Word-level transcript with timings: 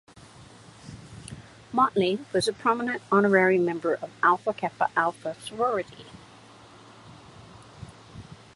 Motley 1.71 2.19
was 2.33 2.47
a 2.47 2.53
prominent 2.53 3.03
honorary 3.11 3.59
member 3.59 3.93
of 4.01 4.09
Alpha 4.23 4.51
Kappa 4.51 4.89
Alpha 4.97 5.35
sorority. 5.39 6.07